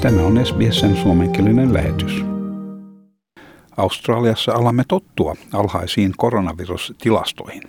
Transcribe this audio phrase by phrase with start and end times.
[0.00, 2.24] Tämä on SBSn suomenkielinen lähetys.
[3.76, 7.62] Australiassa alamme tottua alhaisiin koronavirustilastoihin.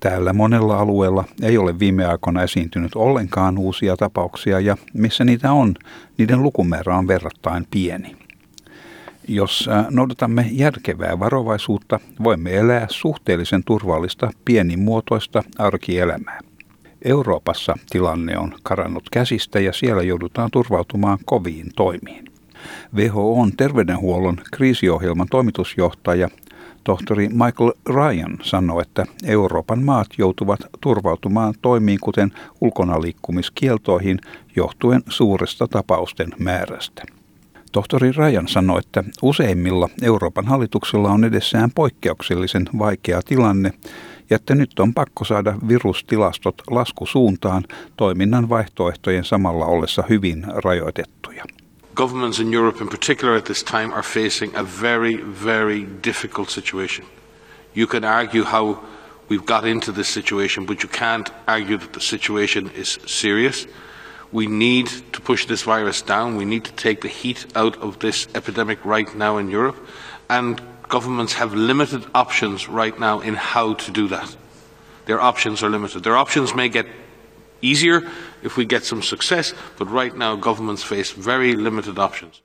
[0.00, 5.74] Täällä monella alueella ei ole viime aikoina esiintynyt ollenkaan uusia tapauksia ja missä niitä on,
[6.18, 8.16] niiden lukumäärä on verrattain pieni.
[9.28, 16.40] Jos noudatamme järkevää varovaisuutta, voimme elää suhteellisen turvallista pienimuotoista arkielämää.
[17.04, 22.24] Euroopassa tilanne on karannut käsistä ja siellä joudutaan turvautumaan koviin toimiin.
[22.94, 26.28] WHO on terveydenhuollon kriisiohjelman toimitusjohtaja
[26.84, 34.18] tohtori Michael Ryan sanoi, että Euroopan maat joutuvat turvautumaan toimiin kuten ulkonaliikkumiskieltoihin
[34.56, 37.02] johtuen suuresta tapausten määrästä.
[37.72, 43.72] Tohtori Rajan sanoi, että useimmilla Euroopan hallituksilla on edessään poikkeuksellisen vaikea tilanne
[44.30, 47.64] ja että nyt on pakko saada virustilastot laskusuuntaan
[47.96, 51.44] toiminnan vaihtoehtojen samalla ollessa hyvin rajoitettuja.
[51.96, 57.06] Governments in Europe in particular at this time are facing a very, very difficult situation.
[57.76, 58.84] You can argue how
[59.30, 63.68] we've got into this situation, but you can't argue that the situation is serious.
[64.32, 66.36] We need to push this virus down.
[66.36, 69.76] We need to take the heat out of this epidemic right now in Europe.
[70.28, 74.38] And governments have limited options right now in how to do that.
[75.06, 76.02] Their options are limited.
[76.02, 76.86] Their options may get
[77.62, 78.02] easier
[78.42, 82.42] if we get some success, but right now governments face very limited options.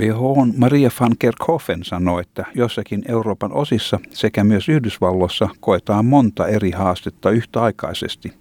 [0.00, 6.70] WHOn Maria van Kerkhoven sanoi, että jossakin Euroopan osissa sekä myös Yhdysvalloissa koetaan monta eri
[6.70, 8.32] haastetta yhtäaikaisesti,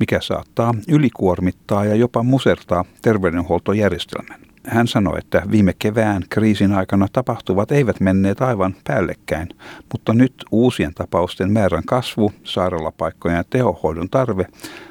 [0.00, 4.51] mikä saattaa ylikuormittaa ja jopa musertaa terveydenhuoltojärjestelmän.
[4.66, 9.48] Hän sanoi, että viime kevään kriisin aikana tapahtuvat eivät menneet aivan päällekkäin,
[9.92, 14.46] mutta nyt uusien tapausten määrän kasvu, sairaalapaikkojen ja tehohoidon tarve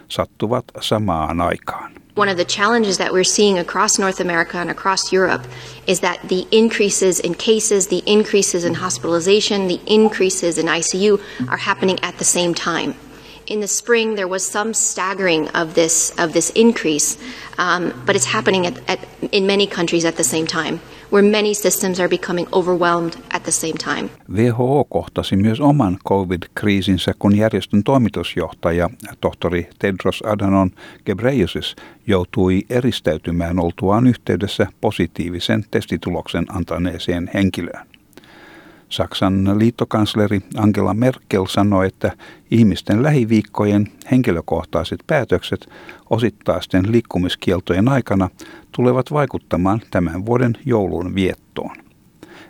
[0.07, 1.91] sattuvat samaan aikaan.
[2.15, 5.47] One of the challenges that we're seeing across North America and across Europe
[5.87, 11.57] is that the increases in cases, the increases in hospitalization, the increases in ICU are
[11.57, 12.93] happening at the same time.
[13.51, 17.17] In the spring, there was some staggering of this of this increase,
[17.57, 18.99] um, but it's happening at, at,
[19.31, 20.79] in many countries at the same time,
[21.09, 24.09] where many systems are becoming overwhelmed at the same time.
[24.29, 28.89] WHO kohtasi myös oman COVID-kriisinsä, kun järjestön toimitusjohtaja
[29.21, 30.71] tohtori Tedros Adhanom
[31.05, 31.75] Ghebreyesus
[32.07, 37.90] joutui eristäytymään oltuaan yhteydessä positiivisen testituloksen antaneeseen henkilöön.
[38.91, 42.11] Saksan liittokansleri Angela Merkel sanoi, että
[42.51, 45.69] ihmisten lähiviikkojen henkilökohtaiset päätökset
[46.09, 48.29] osittaisten liikkumiskieltojen aikana
[48.71, 51.75] tulevat vaikuttamaan tämän vuoden joulun viettoon.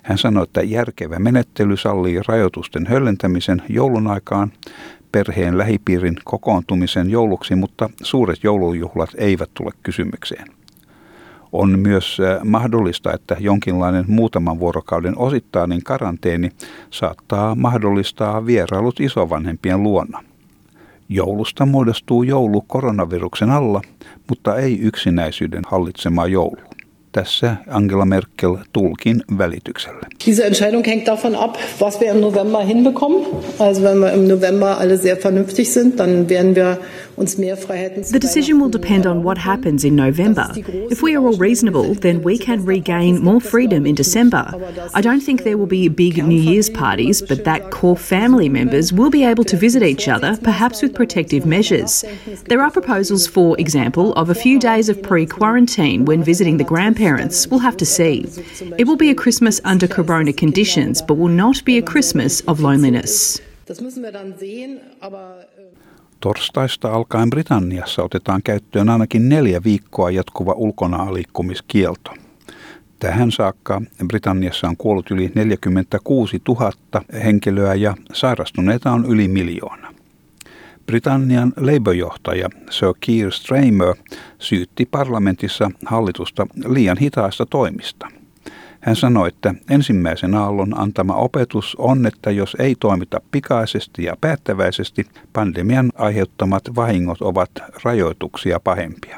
[0.03, 4.52] Hän sanoi, että järkevä menettely sallii rajoitusten höllentämisen joulun aikaan,
[5.12, 10.60] perheen lähipiirin kokoontumisen jouluksi, mutta suuret joulujuhlat eivät tule kysymykseen.
[11.51, 16.50] On myös mahdollista, että jonkinlainen muutaman vuorokauden osittainen karanteeni
[16.89, 20.23] saattaa mahdollistaa vierailut isovanhempien luona.
[21.09, 23.81] Joulusta muodostuu joulu koronaviruksen alla,
[24.29, 26.61] mutta ei yksinäisyyden hallitsema joulu.
[27.11, 30.00] Tässä Angela Merkel tulkin välityksellä.
[30.25, 33.25] Diese Entscheidung hängt davon ab, was wir im November hinbekommen.
[33.59, 36.78] Also wenn wir im November alle sehr vernünftig sind, dann werden wir
[37.22, 40.48] The decision will depend on what happens in November.
[40.56, 44.52] If we are all reasonable, then we can regain more freedom in December.
[44.94, 48.92] I don't think there will be big New Year's parties, but that core family members
[48.92, 52.04] will be able to visit each other, perhaps with protective measures.
[52.46, 57.48] There are proposals, for example, of a few days of pre-quarantine when visiting the grandparents.
[57.48, 58.26] We'll have to see.
[58.78, 62.59] It will be a Christmas under corona conditions, but will not be a Christmas of
[62.59, 63.40] loneliness.
[66.22, 72.12] Torstaista alkaen Britanniassa otetaan käyttöön ainakin neljä viikkoa jatkuva ulkona liikkumiskielto.
[73.00, 76.72] Tähän saakka Britanniassa on kuollut yli 46 000
[77.24, 79.94] henkilöä ja sairastuneita on yli miljoona.
[80.86, 83.96] Britannian Labour-johtaja Sir Keir Starmer
[84.40, 88.08] syytti parlamentissa hallitusta liian hitaista toimista–
[88.81, 95.05] hän sanoi, että ensimmäisen aallon antama opetus on, että jos ei toimita pikaisesti ja päättäväisesti,
[95.33, 97.51] pandemian aiheuttamat vahingot ovat
[97.83, 99.17] rajoituksia pahempia.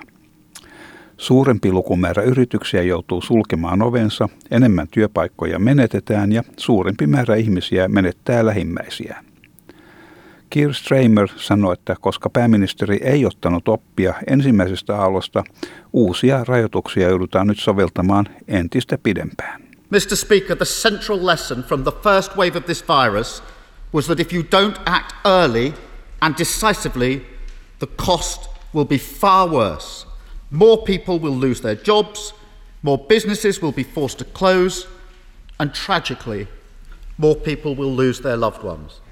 [1.17, 9.32] Suurempi lukumäärä yrityksiä joutuu sulkemaan ovensa, enemmän työpaikkoja menetetään ja suurempi määrä ihmisiä menettää lähimmäisiään.
[10.53, 15.43] Keir Stramer sanoi, että koska pääministeri ei ottanut oppia ensimmäisestä aallosta,
[15.93, 19.61] uusia rajoituksia joudutaan nyt soveltamaan entistä pidempään.
[19.89, 20.15] Mr.
[20.15, 23.43] Speaker, the central lesson from the first wave of this virus
[23.93, 25.73] was that if you don't act early
[26.21, 27.21] and decisively,
[27.79, 30.07] the cost will be far worse.
[30.51, 32.33] More people will lose their jobs,
[32.81, 34.87] more businesses will be forced to close,
[35.59, 36.47] and tragically,
[37.17, 39.02] more people will lose their loved ones.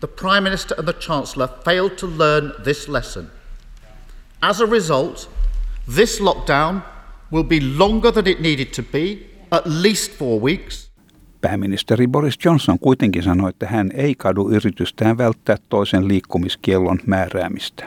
[0.00, 3.26] The Prime Minister and the Chancellor failed to learn this lesson.
[4.42, 5.30] As a result,
[5.96, 6.82] this lockdown
[7.32, 9.18] will be longer than it needed to be,
[9.50, 10.90] at least four weeks.
[11.40, 17.86] Pääministeri Boris Johnson kuitenkin sanoi, että hän ei kadu yritystään välttää toisen liikkumiskiellon määräämistä.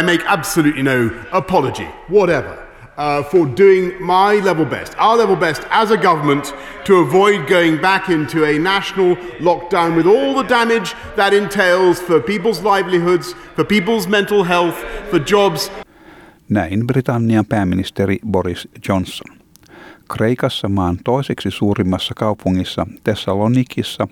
[0.00, 5.62] I make absolutely no apology, whatever uh, for doing my level best, our level best
[5.70, 6.54] as a government
[6.84, 12.20] to avoid going back into a national lockdown with all the damage that entails for
[12.20, 14.76] people's livelihoods, for people's mental health,
[15.10, 15.70] for jobs.
[16.48, 19.41] Näin Britannian pääministeri Boris Johnson.
[20.10, 24.08] Kreikassa maan toiseksi suurimmassa kaupungissa Thessalonikissa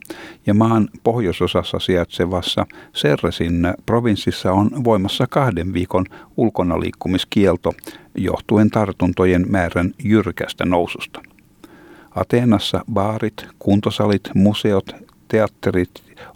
[0.47, 6.05] ja maan pohjoisosassa sijaitsevassa Serresin provinssissa on voimassa kahden viikon
[6.37, 7.73] ulkonaliikkumiskielto
[8.15, 11.21] johtuen tartuntojen määrän jyrkästä noususta.
[12.15, 14.95] Ateenassa baarit, kuntosalit, museot,
[15.29, 15.91] teatterit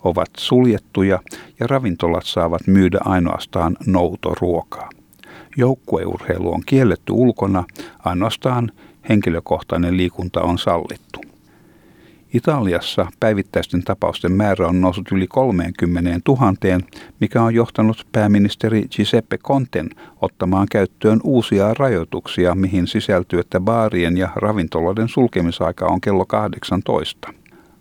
[0.05, 1.21] ovat suljettuja
[1.61, 4.91] ja ravintolat saavat myydä ainoastaan noutoruokaa.
[5.57, 7.65] Joukkueurheilu on kielletty ulkona,
[7.99, 8.71] ainoastaan
[9.09, 11.21] henkilökohtainen liikunta on sallittu.
[12.35, 16.53] Italiassa päivittäisten tapausten määrä on noussut yli 30 000,
[17.21, 19.91] mikä on johtanut pääministeri Giuseppe Conten
[20.21, 27.33] ottamaan käyttöön uusia rajoituksia, mihin sisältyy, että baarien ja ravintoloiden sulkemisaika on kello 18.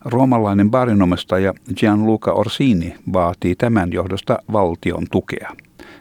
[0.05, 5.49] Roomalainen baarinomistaja Gianluca Orsini vaatii tämän johdosta valtion tukea.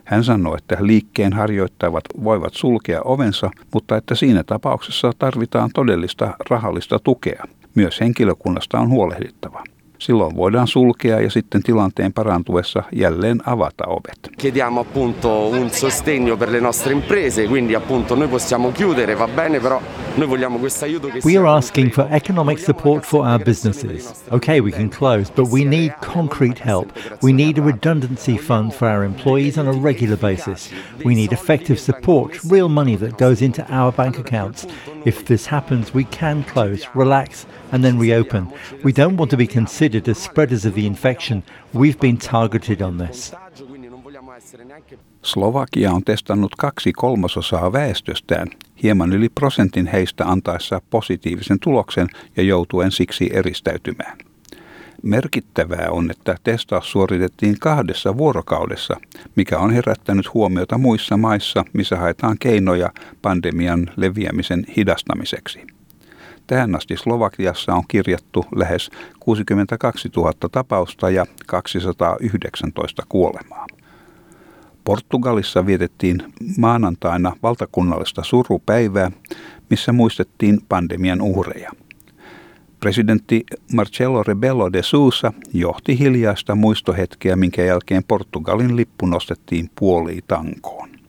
[0.04, 6.98] Hän sanoi, että liikkeen harjoittavat voivat sulkea ovensa, mutta että siinä tapauksessa tarvitaan todellista rahallista
[6.98, 7.44] tukea.
[7.74, 9.64] Myös henkilökunnasta on huolehdittava.
[10.02, 14.30] Silloin voidaan sulkea ja sitten tilanteen parantuessa jälleen avata ovet.
[14.36, 19.60] Chiediamo appunto un sostegno per le nostre imprese, quindi appunto noi possiamo chiudere, va bene,
[19.60, 19.80] però
[20.16, 24.12] noi vogliamo questo aiuto che We are asking for economic support for our businesses.
[24.30, 26.92] Okay, we can close, but we need concrete help.
[27.22, 30.70] We need a redundancy fund for our employees on a regular basis.
[31.04, 34.66] We need effective support, real money that goes into our bank accounts.
[35.04, 38.46] If this happens, we can close, relax, and then reopen.
[38.84, 41.42] We don't want to be considered as spreaders of the infection.
[41.74, 43.34] We've been targeted on this.
[45.22, 48.48] Slovakia on testannut kaksi kolmasosaa väestöstään,
[48.82, 54.18] hieman yli prosentin heistä antaessa positiivisen tuloksen ja joutuen siksi eristäytymään.
[55.02, 58.96] Merkittävää on, että testaus suoritettiin kahdessa vuorokaudessa,
[59.36, 62.90] mikä on herättänyt huomiota muissa maissa, missä haetaan keinoja
[63.22, 65.66] pandemian leviämisen hidastamiseksi.
[66.52, 68.90] Tähän asti Slovakiassa on kirjattu lähes
[69.20, 73.66] 62 000 tapausta ja 219 kuolemaa.
[74.84, 76.22] Portugalissa vietettiin
[76.58, 79.10] maanantaina valtakunnallista surupäivää,
[79.70, 81.70] missä muistettiin pandemian uhreja.
[82.80, 83.44] Presidentti
[83.74, 91.01] Marcelo Rebelo de Sousa johti hiljaista muistohetkeä, minkä jälkeen Portugalin lippu nostettiin puoliin tankoon.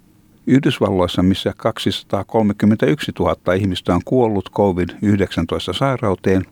[0.48, 6.46] Yhdysvalloissa, missä 231 000 ihmistä on kuollut COVID-19-sairauteen,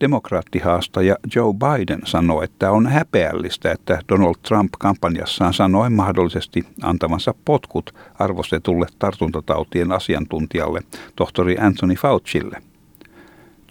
[0.00, 7.94] demokraattihaastaja Joe Biden sanoi, että on häpeällistä, että Donald Trump kampanjassaan sanoi mahdollisesti antamansa potkut
[8.18, 10.80] arvostetulle tartuntatautien asiantuntijalle,
[11.16, 12.62] tohtori Anthony Faucille.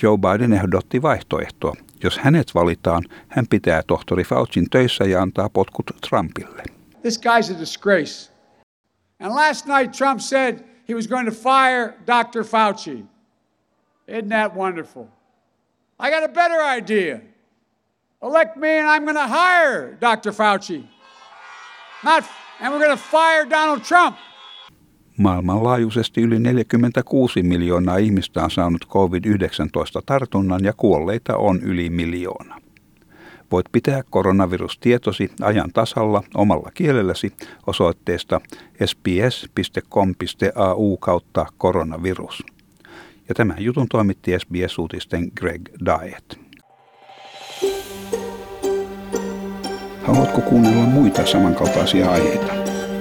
[0.02, 1.76] Joe Biden ehdotti vaihtoehtoa.
[2.04, 6.64] Jos hänet valitaan, hän pitää tohtori Faucin töissä ja antaa potkut Trumpille.
[7.02, 8.33] This guy's a disgrace.
[9.24, 12.44] And last night Trump said he was going to fire Dr.
[12.44, 13.08] Fauci.
[14.06, 15.08] Isn't that wonderful?
[15.98, 17.22] I got a better idea.
[18.22, 20.34] Elect me and I'm going to hire Dr.
[20.34, 20.84] Fauci.
[22.04, 22.26] Not,
[22.60, 24.18] and we're going to fire Donald Trump.
[25.18, 32.62] Maailmanlaajuisesti yli 46 miljoonaa ihmistä on saanut COVID-19-tartunnan ja kuolleita on yli miljoona.
[33.54, 37.34] Voit pitää koronavirustietosi ajan tasalla omalla kielelläsi
[37.68, 38.42] osoitteesta
[38.86, 40.18] sbs.com.au
[40.98, 42.44] kautta koronavirus.
[43.30, 46.40] Ja tämän jutun toimitti SBS-uutisten Greg Diet.
[50.04, 52.54] Haluatko kuunnella muita samankaltaisia aiheita?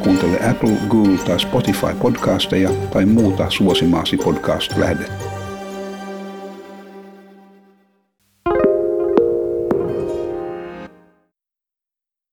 [0.02, 5.31] Kuuntele Apple, Google tai Spotify podcasteja tai muuta suosimaasi podcast-lähdettä.